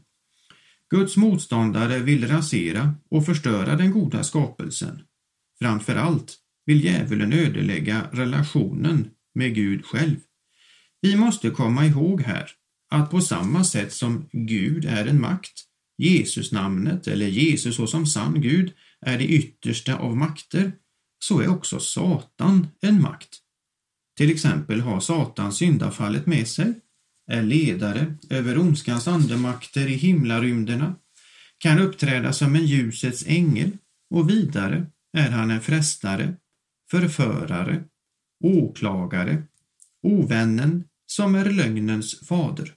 Guds 0.91 1.17
motståndare 1.17 1.99
vill 1.99 2.29
rasera 2.29 2.95
och 3.11 3.27
förstöra 3.27 3.77
den 3.77 3.91
goda 3.91 4.23
skapelsen. 4.23 5.03
Framför 5.59 5.97
allt 5.97 6.37
vill 6.67 6.85
djävulen 6.85 7.33
ödelägga 7.33 8.07
relationen 8.13 9.11
med 9.35 9.55
Gud 9.55 9.85
själv. 9.85 10.17
Vi 11.01 11.17
måste 11.17 11.51
komma 11.51 11.87
ihåg 11.87 12.23
här 12.23 12.51
att 12.91 13.11
på 13.11 13.21
samma 13.21 13.65
sätt 13.65 13.93
som 13.93 14.29
Gud 14.33 14.85
är 14.85 15.07
en 15.07 15.21
makt, 15.21 15.65
Jesus-namnet 15.99 17.09
eller 17.09 17.27
Jesus 17.27 17.77
såsom 17.77 18.07
sann 18.07 18.41
Gud 18.41 18.73
är 19.07 19.19
det 19.19 19.27
yttersta 19.27 19.97
av 19.97 20.17
makter, 20.17 20.73
så 21.25 21.41
är 21.41 21.49
också 21.49 21.81
Satan 21.81 22.69
en 22.81 23.03
makt. 23.03 23.39
Till 24.17 24.31
exempel 24.31 24.81
har 24.81 25.01
Satan 25.01 25.53
syndafallet 25.53 26.27
med 26.27 26.49
sig, 26.49 26.75
är 27.31 27.43
ledare 27.43 28.15
över 28.31 28.59
ondskans 28.59 29.09
andemakter 29.09 29.87
i 29.87 29.95
himlarymderna, 29.95 30.95
kan 31.59 31.79
uppträda 31.79 32.33
som 32.33 32.57
en 32.57 32.67
ljusets 32.67 33.25
ängel 33.27 33.71
och 34.15 34.31
vidare 34.31 34.87
är 35.17 35.31
han 35.31 35.51
en 35.51 35.61
frestare, 35.61 36.35
förförare, 36.91 37.85
åklagare, 38.45 39.43
ovännen 40.03 40.85
som 41.11 41.35
är 41.35 41.51
lögnens 41.51 42.29
fader. 42.29 42.75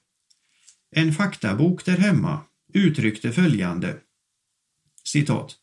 En 0.96 1.13
faktabok 1.13 1.86
där 1.86 1.98
hemma 1.98 2.41
uttryckte 2.74 3.32
följande 3.32 4.00
citat. 5.04 5.56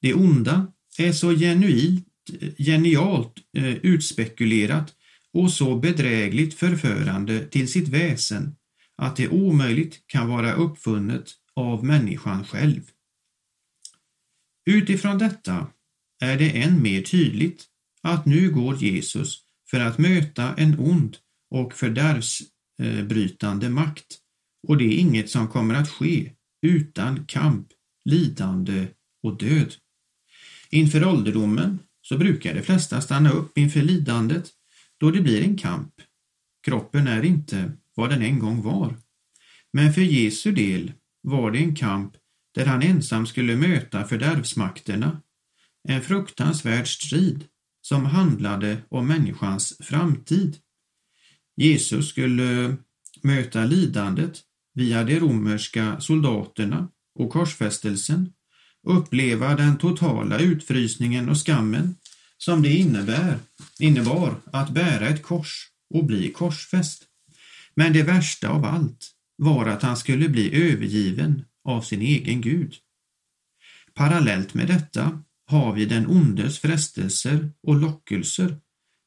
Det 0.00 0.14
onda 0.14 0.72
är 0.98 1.12
så 1.12 1.30
genuint, 1.30 2.06
genialt 2.58 3.34
eh, 3.56 3.74
utspekulerat 3.76 4.94
och 5.32 5.52
så 5.52 5.76
bedrägligt 5.76 6.54
förförande 6.54 7.46
till 7.46 7.68
sitt 7.68 7.88
väsen 7.88 8.56
att 8.96 9.16
det 9.16 9.28
omöjligt 9.28 10.06
kan 10.06 10.28
vara 10.28 10.52
uppfunnet 10.52 11.30
av 11.54 11.84
människan 11.84 12.44
själv. 12.44 12.90
Utifrån 14.66 15.18
detta 15.18 15.66
är 16.20 16.38
det 16.38 16.50
än 16.50 16.82
mer 16.82 17.02
tydligt 17.02 17.64
att 18.02 18.26
nu 18.26 18.50
går 18.50 18.76
Jesus 18.76 19.44
för 19.70 19.80
att 19.80 19.98
möta 19.98 20.54
en 20.54 20.78
ond 20.78 21.16
och 21.50 21.74
fördärvsbrytande 21.74 23.66
eh, 23.66 23.72
makt 23.72 24.18
och 24.68 24.76
det 24.76 24.84
är 24.84 24.98
inget 24.98 25.30
som 25.30 25.48
kommer 25.48 25.74
att 25.74 25.90
ske 25.90 26.32
utan 26.62 27.24
kamp, 27.24 27.68
lidande 28.04 28.88
och 29.22 29.38
död. 29.38 29.74
Inför 30.70 31.04
ålderdomen 31.04 31.78
så 32.02 32.18
brukar 32.18 32.54
de 32.54 32.62
flesta 32.62 33.00
stanna 33.00 33.30
upp 33.30 33.58
inför 33.58 33.82
lidandet 33.82 34.50
då 35.00 35.10
det 35.10 35.20
blir 35.20 35.42
en 35.42 35.56
kamp. 35.56 35.94
Kroppen 36.62 37.06
är 37.06 37.24
inte 37.24 37.72
vad 37.94 38.10
den 38.10 38.22
en 38.22 38.38
gång 38.38 38.62
var. 38.62 38.96
Men 39.72 39.92
för 39.92 40.00
Jesu 40.00 40.52
del 40.52 40.92
var 41.22 41.50
det 41.50 41.58
en 41.58 41.74
kamp 41.74 42.16
där 42.54 42.66
han 42.66 42.82
ensam 42.82 43.26
skulle 43.26 43.56
möta 43.56 44.04
fördärvsmakterna. 44.04 45.22
En 45.88 46.02
fruktansvärd 46.02 46.88
strid 46.88 47.44
som 47.80 48.04
handlade 48.04 48.76
om 48.88 49.06
människans 49.06 49.78
framtid. 49.80 50.56
Jesus 51.58 52.08
skulle 52.08 52.64
eh, 52.64 52.74
möta 53.22 53.64
lidandet 53.64 54.40
via 54.74 55.04
de 55.04 55.20
romerska 55.20 56.00
soldaterna 56.00 56.88
och 57.14 57.30
korsfästelsen, 57.30 58.32
uppleva 58.86 59.54
den 59.54 59.78
totala 59.78 60.38
utfrysningen 60.38 61.28
och 61.28 61.46
skammen 61.46 61.94
som 62.38 62.62
det 62.62 62.72
innebär, 62.72 63.38
innebar 63.78 64.34
att 64.52 64.70
bära 64.70 65.08
ett 65.08 65.22
kors 65.22 65.68
och 65.94 66.04
bli 66.04 66.32
korsfäst. 66.32 67.04
Men 67.74 67.92
det 67.92 68.02
värsta 68.02 68.48
av 68.48 68.64
allt 68.64 69.10
var 69.36 69.66
att 69.66 69.82
han 69.82 69.96
skulle 69.96 70.28
bli 70.28 70.70
övergiven 70.72 71.44
av 71.64 71.82
sin 71.82 72.02
egen 72.02 72.40
Gud. 72.40 72.74
Parallellt 73.94 74.54
med 74.54 74.66
detta 74.66 75.22
har 75.46 75.74
vi 75.74 75.84
den 75.84 76.06
ondes 76.06 76.58
frestelser 76.58 77.52
och 77.62 77.76
lockelser, 77.76 78.56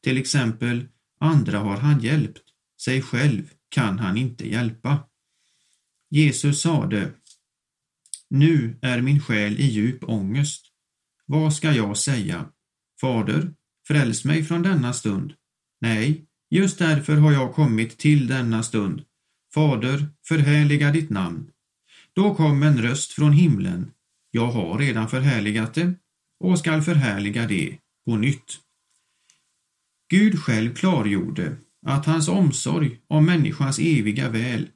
till 0.03 0.17
exempel 0.17 0.85
andra 1.21 1.59
har 1.59 1.77
han 1.77 1.99
hjälpt, 1.99 2.43
sig 2.81 3.01
själv 3.01 3.49
kan 3.69 3.99
han 3.99 4.17
inte 4.17 4.49
hjälpa. 4.49 4.99
Jesus 6.09 6.61
sade 6.61 7.11
Nu 8.29 8.79
är 8.81 9.01
min 9.01 9.19
själ 9.19 9.59
i 9.59 9.65
djup 9.65 10.03
ångest. 10.09 10.65
Vad 11.25 11.53
ska 11.53 11.71
jag 11.71 11.97
säga? 11.97 12.45
Fader, 13.01 13.53
fräls 13.87 14.25
mig 14.25 14.43
från 14.43 14.63
denna 14.63 14.93
stund. 14.93 15.33
Nej, 15.81 16.25
just 16.49 16.79
därför 16.79 17.15
har 17.15 17.31
jag 17.31 17.53
kommit 17.53 17.97
till 17.97 18.27
denna 18.27 18.63
stund. 18.63 19.03
Fader, 19.53 20.09
förhärliga 20.27 20.91
ditt 20.91 21.09
namn. 21.09 21.51
Då 22.13 22.35
kom 22.35 22.63
en 22.63 22.81
röst 22.81 23.11
från 23.11 23.33
himlen. 23.33 23.91
Jag 24.31 24.47
har 24.47 24.79
redan 24.79 25.09
förhärligat 25.09 25.73
det 25.73 25.93
och 26.39 26.59
skall 26.59 26.81
förhärliga 26.81 27.47
det 27.47 27.77
på 28.05 28.15
nytt. 28.15 28.59
Gud 30.11 30.39
själv 30.39 30.75
klargjorde 30.75 31.55
att 31.85 32.05
hans 32.05 32.27
omsorg 32.27 32.99
om 33.07 33.25
människans 33.25 33.79
eviga 33.79 34.29
väl, 34.29 34.67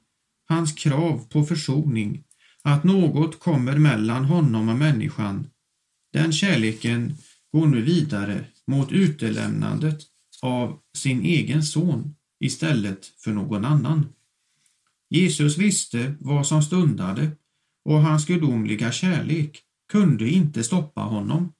hans 0.48 0.72
krav 0.72 1.28
på 1.28 1.44
försoning, 1.44 2.24
att 2.62 2.84
något 2.84 3.40
kommer 3.40 3.78
mellan 3.78 4.24
honom 4.24 4.68
och 4.68 4.76
människan, 4.76 5.46
den 6.12 6.32
kärleken 6.32 7.16
går 7.52 7.66
nu 7.66 7.82
vidare 7.82 8.44
mot 8.66 8.92
utelämnandet 8.92 9.98
av 10.42 10.78
sin 10.96 11.22
egen 11.22 11.62
son 11.62 12.14
istället 12.40 13.06
för 13.06 13.32
någon 13.32 13.64
annan. 13.64 14.08
Jesus 15.10 15.58
visste 15.58 16.14
vad 16.20 16.46
som 16.46 16.62
stundade 16.62 17.30
och 17.84 18.02
hans 18.02 18.26
gudomliga 18.26 18.92
kärlek 18.92 19.62
kunde 19.92 20.28
inte 20.28 20.64
stoppa 20.64 21.00
honom. 21.00 21.52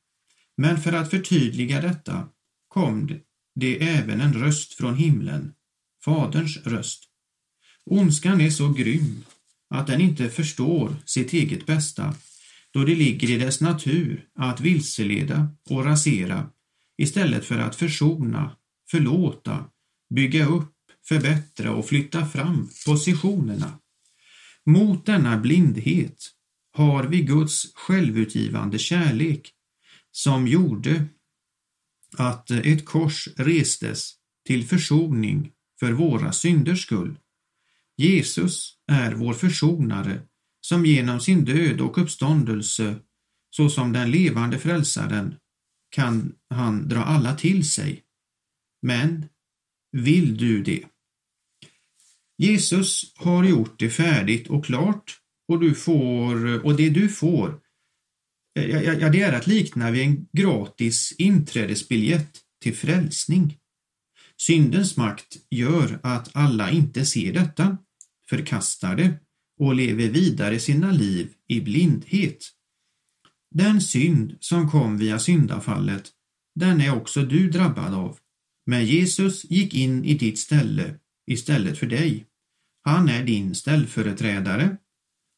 Men 0.57 0.81
för 0.81 0.93
att 0.93 1.11
förtydliga 1.11 1.81
detta 1.81 2.29
kom 2.69 3.09
det 3.57 3.83
även 3.83 4.21
en 4.21 4.35
röst 4.35 4.75
från 4.75 4.97
himlen, 4.97 5.53
Faderns 6.05 6.57
röst. 6.57 7.05
Ondskan 7.91 8.41
är 8.41 8.51
så 8.51 8.69
grym 8.69 9.25
att 9.71 9.87
den 9.87 10.01
inte 10.01 10.31
förstår 10.31 10.97
sitt 11.05 11.33
eget 11.33 11.67
bästa 11.67 12.15
då 12.71 12.85
det 12.85 12.95
ligger 12.95 13.31
i 13.31 13.37
dess 13.37 13.61
natur 13.61 14.25
att 14.35 14.61
vilseleda 14.61 15.49
och 15.71 15.85
rasera 15.85 16.51
istället 16.99 17.45
för 17.45 17.59
att 17.59 17.77
försona, 17.77 18.57
förlåta, 18.91 19.65
bygga 20.15 20.47
upp, 20.47 20.75
förbättra 21.09 21.73
och 21.73 21.89
flytta 21.89 22.27
fram 22.27 22.69
positionerna. 22.87 23.79
Mot 24.67 25.07
denna 25.07 25.37
blindhet 25.37 26.31
har 26.73 27.05
vi 27.05 27.23
Guds 27.23 27.75
självutgivande 27.75 28.79
kärlek 28.79 29.53
som 30.11 30.49
gjorde 30.49 31.05
att 32.17 32.51
eh, 32.51 32.59
ett 32.59 32.85
kors 32.85 33.29
restes 33.37 34.13
till 34.47 34.67
försoning 34.67 35.53
för 35.81 35.93
våra 35.93 36.33
synders 36.33 36.83
skull. 36.83 37.19
Jesus 37.97 38.73
är 38.93 39.15
vår 39.15 39.35
försonare 39.35 40.21
som 40.61 40.87
genom 40.87 41.21
sin 41.21 41.45
död 41.45 41.81
och 41.81 41.99
uppståndelse 41.99 42.97
såsom 43.51 43.93
den 43.93 44.11
levande 44.11 44.59
frälsaren 44.59 45.35
kan 45.91 46.35
han 46.51 46.89
dra 46.89 47.05
alla 47.05 47.37
till 47.37 47.69
sig. 47.69 48.03
Men 48.83 49.25
vill 49.93 50.37
du 50.37 50.63
det? 50.63 50.85
Jesus 52.39 53.13
har 53.17 53.45
gjort 53.45 53.79
det 53.79 53.91
färdigt 53.91 54.49
och 54.49 54.65
klart 54.65 55.21
och, 55.49 55.61
du 55.61 55.75
får, 55.75 56.65
och 56.65 56.77
det 56.77 56.91
du 56.91 57.09
får 57.09 57.61
ja, 58.63 58.93
ja, 58.93 59.09
det 59.09 59.23
är 59.23 59.33
att 59.33 59.47
likna 59.47 59.91
vid 59.91 60.03
en 60.03 60.27
gratis 60.33 61.15
inträdesbiljett 61.19 62.41
till 62.63 62.77
frälsning. 62.77 63.57
Syndens 64.37 64.97
makt 64.97 65.37
gör 65.51 66.01
att 66.03 66.37
alla 66.37 66.71
inte 66.71 67.07
ser 67.07 67.33
detta, 67.33 67.79
förkastar 68.29 68.97
det 68.97 69.21
och 69.61 69.75
lever 69.75 70.09
vidare 70.09 70.59
sina 70.59 70.91
liv 70.91 71.33
i 71.49 71.61
blindhet. 71.61 72.45
Den 73.55 73.81
synd 73.81 74.37
som 74.41 74.71
kom 74.71 74.99
via 74.99 75.19
syndafallet, 75.19 76.11
den 76.55 76.81
är 76.81 76.97
också 76.97 77.23
du 77.23 77.51
drabbad 77.51 77.95
av. 77.95 78.19
Men 78.67 78.87
Jesus 78.87 79.45
gick 79.45 79.75
in 79.75 80.05
i 80.05 80.15
ditt 80.15 80.39
ställe 80.39 80.95
istället 81.27 81.79
för 81.79 81.87
dig. 81.87 82.27
Han 82.85 83.09
är 83.09 83.25
din 83.25 83.55
ställföreträdare. 83.55 84.77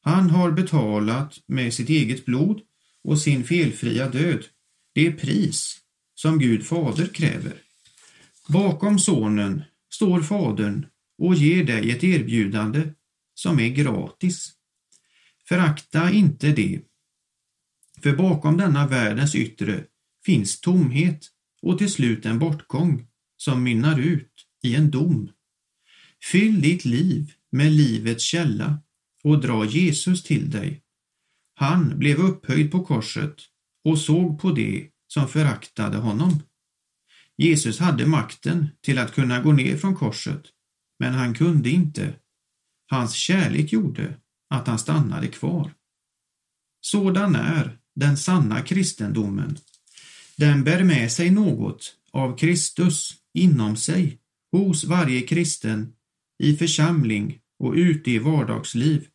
Han 0.03 0.31
har 0.31 0.53
betalat 0.53 1.39
med 1.47 1.75
sitt 1.75 1.89
eget 1.89 2.25
blod 2.25 2.61
och 3.05 3.21
sin 3.21 3.45
felfria 3.45 4.09
död 4.09 4.45
det 4.95 5.13
pris 5.13 5.81
som 6.15 6.39
Gud 6.39 6.67
fader 6.67 7.07
kräver. 7.07 7.55
Bakom 8.49 8.99
sonen 8.99 9.63
står 9.91 10.23
fadern 10.23 10.87
och 11.19 11.35
ger 11.35 11.65
dig 11.65 11.91
ett 11.91 12.05
erbjudande 12.05 12.83
som 13.35 13.61
är 13.61 13.69
gratis. 13.69 14.53
Förakta 15.49 16.11
inte 16.11 16.53
det, 16.53 16.81
för 18.03 18.17
bakom 18.17 18.57
denna 18.57 18.87
världens 18.87 19.35
yttre 19.35 19.85
finns 20.25 20.61
tomhet 20.61 21.27
och 21.63 21.79
till 21.79 21.93
slut 21.93 22.27
en 22.27 22.39
bortgång 22.39 23.07
som 23.37 23.63
mynnar 23.63 24.01
ut 24.01 24.33
i 24.63 24.75
en 24.75 24.91
dom. 24.91 25.31
Fyll 26.33 26.61
ditt 26.61 26.85
liv 26.85 27.33
med 27.51 27.73
livets 27.73 28.25
källa 28.25 28.79
och 29.25 29.41
dra 29.41 29.65
Jesus 29.65 30.23
till 30.23 30.51
dig. 30.51 30.83
Han 31.61 31.99
blev 31.99 32.19
upphöjd 32.19 32.73
på 32.73 32.85
korset 32.85 33.35
och 33.85 33.99
såg 33.99 34.41
på 34.41 34.51
det 34.51 34.89
som 35.07 35.29
föraktade 35.29 35.97
honom. 35.97 36.43
Jesus 37.37 37.79
hade 37.79 38.07
makten 38.07 38.69
till 38.81 38.99
att 38.99 39.15
kunna 39.15 39.41
gå 39.41 39.53
ner 39.53 39.77
från 39.77 39.97
korset, 39.97 40.43
men 40.99 41.15
han 41.15 41.35
kunde 41.35 41.71
inte. 41.71 42.15
Hans 42.91 43.15
kärlek 43.15 43.73
gjorde 43.73 44.15
att 44.51 44.67
han 44.67 44.79
stannade 44.79 45.27
kvar. 45.27 45.75
Sådan 46.81 47.35
är 47.35 47.79
den 47.95 48.17
sanna 48.17 48.63
kristendomen. 48.63 49.59
Den 50.37 50.65
bär 50.65 50.85
med 50.85 51.13
sig 51.13 51.31
något 51.31 51.97
av 52.13 52.37
Kristus 52.37 53.17
inom 53.35 53.77
sig 53.77 54.19
hos 54.53 54.85
varje 54.85 55.21
kristen 55.21 55.93
i 56.43 56.57
församling 56.57 57.39
och 57.59 57.73
ute 57.73 58.11
i 58.11 58.19
vardagsliv 58.19 59.09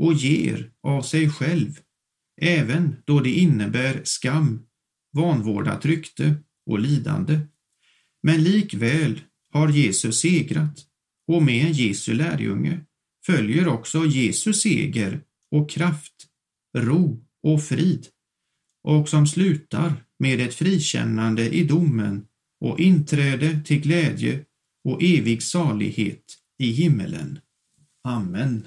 och 0.00 0.14
ger 0.14 0.70
av 0.82 1.02
sig 1.02 1.30
själv, 1.30 1.80
även 2.40 2.96
då 3.04 3.20
det 3.20 3.30
innebär 3.30 4.00
skam, 4.04 4.62
vanvårdat 5.16 5.84
rykte 5.84 6.34
och 6.66 6.78
lidande. 6.78 7.40
Men 8.22 8.44
likväl 8.44 9.20
har 9.52 9.68
Jesus 9.68 10.20
segrat 10.20 10.86
och 11.28 11.42
med 11.42 11.66
en 11.66 11.72
Jesu 11.72 12.14
lärjunge 12.14 12.80
följer 13.26 13.68
också 13.68 14.06
Jesu 14.06 14.52
seger 14.52 15.20
och 15.50 15.70
kraft, 15.70 16.26
ro 16.78 17.24
och 17.42 17.64
frid 17.64 18.06
och 18.82 19.08
som 19.08 19.26
slutar 19.26 20.04
med 20.18 20.40
ett 20.40 20.54
frikännande 20.54 21.48
i 21.48 21.64
domen 21.64 22.26
och 22.60 22.80
inträde 22.80 23.60
till 23.64 23.80
glädje 23.80 24.44
och 24.84 25.02
evig 25.02 25.42
salighet 25.42 26.24
i 26.58 26.72
himmelen. 26.72 27.38
Amen. 28.04 28.66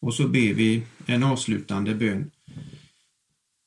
Och 0.00 0.14
så 0.14 0.28
ber 0.28 0.54
vi 0.54 0.82
en 1.06 1.22
avslutande 1.22 1.94
bön. 1.94 2.30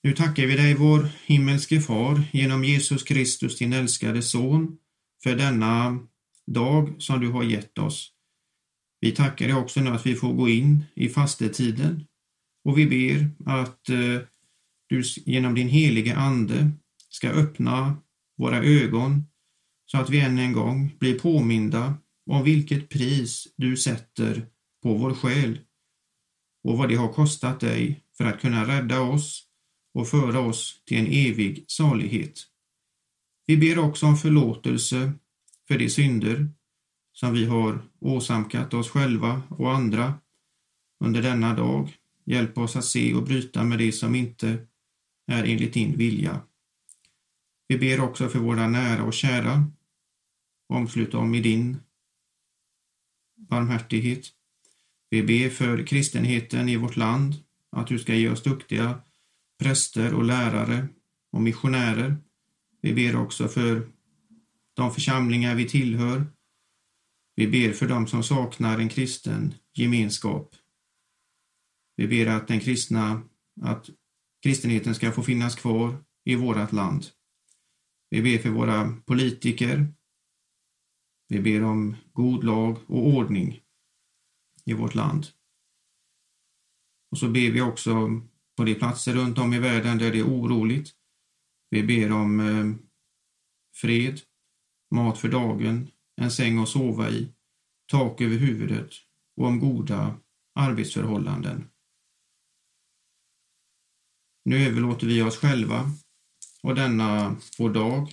Nu 0.03 0.13
tackar 0.13 0.45
vi 0.45 0.55
dig, 0.55 0.75
vår 0.75 1.09
himmelske 1.25 1.81
Far, 1.81 2.23
genom 2.31 2.63
Jesus 2.63 3.03
Kristus, 3.03 3.57
din 3.57 3.73
älskade 3.73 4.21
Son, 4.21 4.77
för 5.23 5.35
denna 5.35 5.99
dag 6.47 6.95
som 7.01 7.19
du 7.19 7.29
har 7.29 7.43
gett 7.43 7.77
oss. 7.77 8.11
Vi 8.99 9.11
tackar 9.11 9.47
dig 9.47 9.55
också 9.55 9.81
nu 9.81 9.89
att 9.89 10.05
vi 10.05 10.15
får 10.15 10.33
gå 10.33 10.49
in 10.49 10.83
i 10.95 11.09
fastetiden 11.09 12.05
och 12.63 12.77
vi 12.77 12.85
ber 12.85 13.29
att 13.51 13.89
eh, 13.89 14.19
du 14.87 15.03
genom 15.25 15.55
din 15.55 15.69
helige 15.69 16.15
Ande 16.15 16.71
ska 17.09 17.29
öppna 17.29 17.95
våra 18.37 18.57
ögon 18.57 19.25
så 19.85 19.97
att 19.97 20.09
vi 20.09 20.19
än 20.19 20.37
en 20.37 20.53
gång 20.53 20.95
blir 20.99 21.19
påminda 21.19 21.93
om 22.25 22.43
vilket 22.43 22.89
pris 22.89 23.47
du 23.57 23.77
sätter 23.77 24.45
på 24.83 24.93
vår 24.93 25.13
själ 25.13 25.59
och 26.63 26.78
vad 26.78 26.89
det 26.89 26.95
har 26.95 27.13
kostat 27.13 27.60
dig 27.60 28.04
för 28.17 28.26
att 28.26 28.41
kunna 28.41 28.67
rädda 28.67 29.02
oss 29.02 29.47
och 29.93 30.08
föra 30.08 30.39
oss 30.39 30.82
till 30.86 30.97
en 30.97 31.08
evig 31.08 31.65
salighet. 31.67 32.39
Vi 33.45 33.58
ber 33.58 33.80
också 33.80 34.06
om 34.06 34.17
förlåtelse 34.17 35.13
för 35.67 35.78
de 35.78 35.89
synder 35.89 36.50
som 37.13 37.34
vi 37.34 37.45
har 37.45 37.82
åsamkat 38.00 38.74
oss 38.74 38.89
själva 38.89 39.41
och 39.50 39.71
andra 39.71 40.13
under 41.04 41.21
denna 41.21 41.54
dag. 41.54 41.97
Hjälp 42.26 42.58
oss 42.58 42.76
att 42.76 42.86
se 42.86 43.13
och 43.13 43.24
bryta 43.24 43.63
med 43.63 43.80
det 43.80 43.91
som 43.91 44.15
inte 44.15 44.67
är 45.28 45.43
enligt 45.43 45.74
din 45.74 45.97
vilja. 45.97 46.41
Vi 47.67 47.78
ber 47.78 48.02
också 48.02 48.30
för 48.30 48.39
våra 48.39 48.67
nära 48.67 49.04
och 49.04 49.13
kära. 49.13 49.65
Omslut 50.69 51.12
dem 51.12 51.36
i 51.36 51.41
din 51.41 51.78
barmhärtighet. 53.36 54.40
Vi 55.13 55.24
ber 55.24 55.50
för 55.50 55.88
kristenheten 55.88 56.69
i 56.69 56.78
vårt 56.78 56.95
land, 56.95 57.36
att 57.71 57.88
du 57.88 58.00
ska 58.00 58.15
ge 58.15 58.30
oss 58.30 58.43
duktiga 58.43 59.02
präster 59.60 60.13
och 60.13 60.24
lärare 60.24 60.88
och 61.32 61.41
missionärer. 61.41 62.17
Vi 62.82 62.93
ber 62.93 63.15
också 63.15 63.47
för 63.47 63.91
de 64.74 64.93
församlingar 64.93 65.56
vi 65.56 65.69
tillhör. 65.69 66.26
Vi 67.36 67.47
ber 67.47 67.74
för 67.74 67.88
dem 67.88 68.08
som 68.08 68.24
saknar 68.24 68.80
en 68.80 68.89
kristen 68.89 69.54
gemenskap. 69.74 70.56
Vi 71.95 72.08
ber 72.08 72.28
att 72.28 72.47
den 72.47 72.60
kristna, 72.60 73.21
att 73.62 73.89
kristenheten 74.43 74.95
ska 74.95 75.12
få 75.12 75.24
finnas 75.24 75.56
kvar 75.56 76.04
i 76.26 76.36
vårt 76.36 76.71
land. 76.71 77.06
Vi 78.10 78.21
ber 78.21 78.38
för 78.38 78.50
våra 78.50 78.97
politiker. 79.06 79.88
Vi 81.28 81.39
ber 81.39 81.63
om 81.63 81.95
god 82.13 82.43
lag 82.43 82.78
och 82.88 83.08
ordning 83.08 83.62
i 84.65 84.74
vårt 84.74 84.95
land. 84.95 85.28
Och 87.12 87.17
så 87.17 87.30
ber 87.30 87.52
vi 87.52 87.62
också 87.62 88.21
på 88.58 88.63
de 88.63 88.76
platser 88.76 89.13
runt 89.13 89.38
om 89.38 89.54
i 89.54 89.60
världen 89.60 89.97
där 89.97 90.12
det 90.12 90.19
är 90.19 90.28
oroligt. 90.28 90.91
Vi 91.69 91.84
ber 91.84 92.12
om 92.12 92.39
eh, 92.39 92.88
fred, 93.76 94.21
mat 94.91 95.17
för 95.17 95.30
dagen, 95.30 95.91
en 96.15 96.32
säng 96.32 96.58
att 96.58 96.69
sova 96.69 97.10
i, 97.10 97.34
tak 97.91 98.21
över 98.21 98.38
huvudet 98.38 98.91
och 99.38 99.45
om 99.45 99.60
goda 99.60 100.19
arbetsförhållanden. 100.56 101.67
Nu 104.45 104.67
överlåter 104.67 105.08
vi 105.08 105.21
oss 105.21 105.38
själva 105.38 105.91
och 106.63 106.76
denna 106.76 107.36
vår 107.58 107.69
dag 107.69 108.12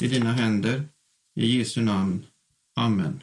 i 0.00 0.08
dina 0.08 0.32
händer. 0.32 0.88
I 1.34 1.58
Jesu 1.58 1.82
namn. 1.82 2.26
Amen. 2.74 3.22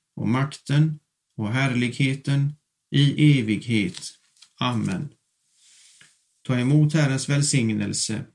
och 0.21 0.27
makten 0.27 0.99
och 1.37 1.51
härligheten 1.51 2.53
i 2.91 3.39
evighet. 3.39 4.13
Amen. 4.59 5.09
Ta 6.47 6.59
emot 6.59 6.93
Herrens 6.93 7.29
välsignelse. 7.29 8.25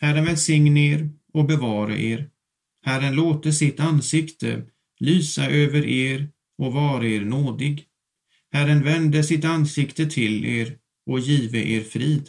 Herren 0.00 0.24
välsigne 0.24 0.80
er 0.80 1.10
och 1.32 1.44
bevare 1.44 2.02
er. 2.02 2.30
Herren 2.84 3.14
låte 3.14 3.52
sitt 3.52 3.80
ansikte 3.80 4.62
lysa 5.00 5.46
över 5.46 5.86
er 5.86 6.28
och 6.58 6.72
vara 6.72 7.06
er 7.06 7.20
nådig. 7.20 7.86
Herren 8.52 8.84
vände 8.84 9.24
sitt 9.24 9.44
ansikte 9.44 10.06
till 10.06 10.44
er 10.44 10.78
och 11.06 11.20
give 11.20 11.58
er 11.58 11.82
frid. 11.82 12.28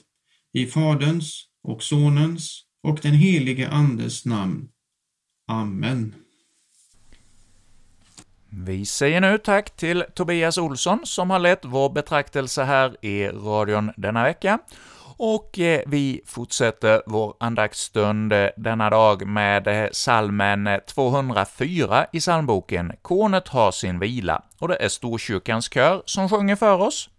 I 0.54 0.66
Faderns 0.66 1.46
och 1.64 1.84
Sonens 1.84 2.66
och 2.84 3.00
den 3.02 3.14
helige 3.14 3.70
Andes 3.70 4.26
namn. 4.26 4.70
Amen. 5.48 6.16
Vi 8.54 8.86
säger 8.86 9.22
nu 9.22 9.38
tack 9.38 9.70
till 9.70 10.04
Tobias 10.14 10.58
Olsson 10.58 11.00
som 11.04 11.30
har 11.30 11.40
lett 11.40 11.66
vår 11.66 11.90
betraktelse 11.90 12.64
här 12.64 13.06
i 13.06 13.28
radion 13.28 13.92
denna 13.98 14.24
vecka. 14.24 14.60
Och 15.18 15.60
eh, 15.60 15.82
vi 15.88 16.22
fortsätter 16.26 17.02
vår 17.06 17.36
andaktsstund 17.40 18.34
eh, 18.34 18.50
denna 18.58 18.90
dag 18.90 19.28
med 19.28 19.68
eh, 19.68 19.90
salmen 19.92 20.70
204 20.88 22.08
i 22.12 22.20
psalmboken 22.20 22.94
”Kornet 23.02 23.48
har 23.48 23.72
sin 23.72 24.00
vila”, 24.00 24.42
och 24.60 24.68
det 24.68 24.76
är 24.76 24.90
Storkyrkans 24.90 25.74
kör 25.74 26.02
som 26.06 26.30
sjunger 26.30 26.56
för 26.56 26.82
oss. 26.82 27.10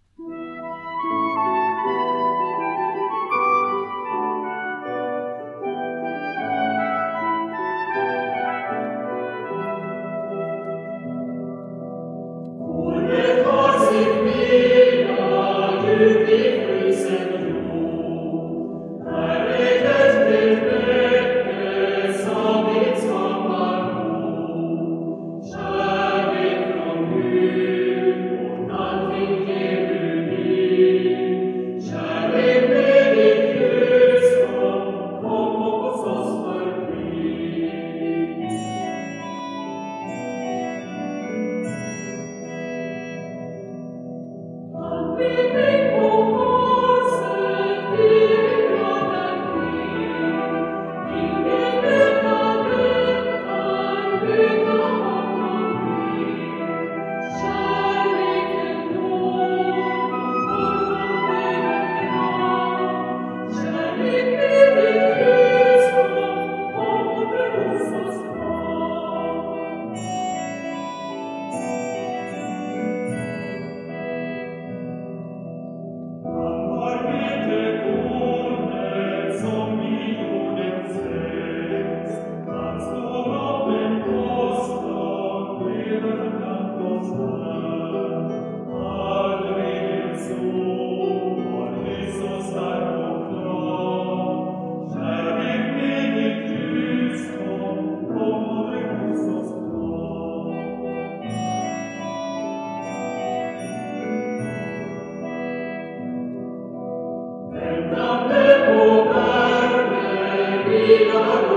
Ja, 110.85 111.52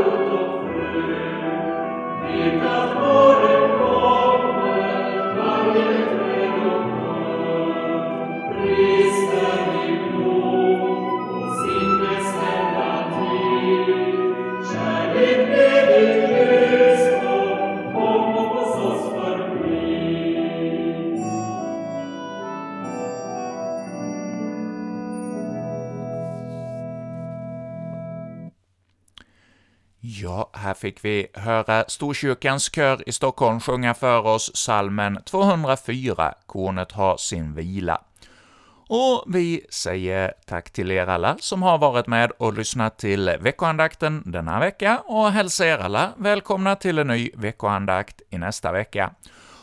fick 30.86 31.04
vi 31.04 31.26
höra 31.34 31.84
Storkyrkans 31.88 32.74
kör 32.74 33.08
i 33.08 33.12
Stockholm 33.12 33.60
sjunga 33.60 33.94
för 33.94 34.26
oss 34.26 34.50
salmen 34.56 35.18
204, 35.24 36.34
Kornet 36.46 36.92
har 36.92 37.16
sin 37.16 37.54
vila. 37.54 38.00
Och 38.88 39.24
vi 39.26 39.66
säger 39.70 40.32
tack 40.46 40.70
till 40.70 40.90
er 40.90 41.06
alla 41.06 41.36
som 41.40 41.62
har 41.62 41.78
varit 41.78 42.06
med 42.06 42.30
och 42.30 42.52
lyssnat 42.52 42.98
till 42.98 43.36
veckoandakten 43.40 44.22
denna 44.26 44.60
vecka 44.60 44.98
och 45.04 45.32
hälsar 45.32 45.64
er 45.64 45.78
alla 45.78 46.12
välkomna 46.16 46.76
till 46.76 46.98
en 46.98 47.06
ny 47.06 47.30
veckoandakt 47.34 48.22
i 48.30 48.38
nästa 48.38 48.72
vecka. 48.72 49.10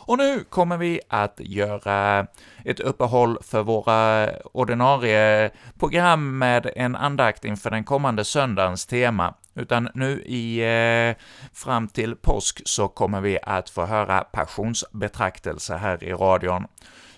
Och 0.06 0.18
nu 0.18 0.44
kommer 0.44 0.76
vi 0.76 1.00
att 1.08 1.34
göra 1.38 2.26
ett 2.64 2.80
uppehåll 2.80 3.38
för 3.42 3.62
våra 3.62 4.30
ordinarie 4.52 5.50
program 5.78 6.38
med 6.38 6.72
en 6.76 6.96
andakt 6.96 7.44
inför 7.44 7.70
den 7.70 7.84
kommande 7.84 8.24
söndagens 8.24 8.86
tema, 8.86 9.34
utan 9.54 9.88
nu 9.94 10.22
i 10.22 10.58
eh, 10.60 11.22
fram 11.52 11.88
till 11.88 12.16
påsk 12.16 12.62
så 12.64 12.88
kommer 12.88 13.20
vi 13.20 13.38
att 13.42 13.70
få 13.70 13.84
höra 13.84 14.20
passionsbetraktelse 14.20 15.76
här 15.76 16.04
i 16.04 16.12
radion. 16.12 16.66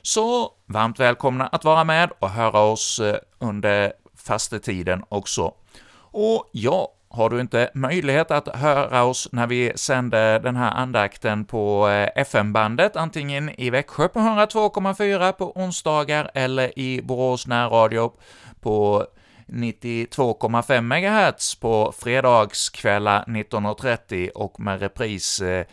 Så 0.02 0.52
varmt 0.66 1.00
välkomna 1.00 1.46
att 1.46 1.64
vara 1.64 1.84
med 1.84 2.10
och 2.18 2.30
höra 2.30 2.60
oss 2.60 3.00
eh, 3.00 3.16
under 3.38 3.92
fastetiden 4.16 5.04
också. 5.08 5.54
Och 5.98 6.50
ja, 6.52 6.88
har 7.08 7.30
du 7.30 7.40
inte 7.40 7.70
möjlighet 7.74 8.30
att 8.30 8.56
höra 8.56 9.04
oss 9.04 9.28
när 9.32 9.46
vi 9.46 9.72
sänder 9.74 10.40
den 10.40 10.56
här 10.56 10.70
andakten 10.70 11.44
på 11.44 11.88
eh, 11.88 12.22
FM-bandet, 12.22 12.96
antingen 12.96 13.60
i 13.60 13.70
Växjö 13.70 14.08
på 14.08 14.18
102,4 14.18 15.32
på 15.32 15.52
onsdagar 15.52 16.30
eller 16.34 16.78
i 16.78 17.02
Borås 17.02 17.46
närradio 17.46 18.12
på 18.60 19.06
92,5 19.46 20.80
MHz 20.80 21.54
på 21.54 21.92
fredagskvällar 21.98 23.24
19.30 23.24 24.30
och 24.30 24.60
med 24.60 24.80
repris 24.80 25.40
eh, 25.40 25.66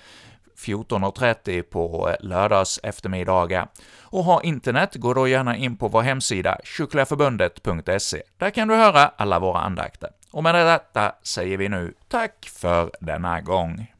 14.30 0.57 1.61
på 1.61 2.09
eh, 2.09 2.15
lördags 2.27 2.79
eftermiddagar. 2.83 3.67
Och 4.01 4.23
har 4.23 4.45
internet, 4.45 4.95
gå 4.95 5.13
då 5.13 5.27
gärna 5.27 5.57
in 5.57 5.77
på 5.77 5.87
vår 5.87 6.01
hemsida 6.01 6.57
kycklingaförbundet.se. 6.63 8.21
Där 8.37 8.49
kan 8.49 8.67
du 8.67 8.75
höra 8.75 9.11
alla 9.17 9.39
våra 9.39 9.59
andakter. 9.59 10.09
Och 10.33 10.43
med 10.43 10.55
detta 10.55 11.15
säger 11.23 11.57
vi 11.57 11.69
nu 11.69 11.93
tack 12.07 12.49
för 12.53 12.91
denna 12.99 13.41
gång. 13.41 13.92